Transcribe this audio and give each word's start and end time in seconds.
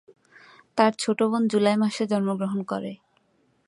তার 0.77 0.91
ছোট 0.99 1.19
বোন 1.23 1.43
জুলাই 1.47 1.77
মাসে 1.77 2.03
জন্মগ্রহণ 2.11 2.59
করে। 2.63 2.91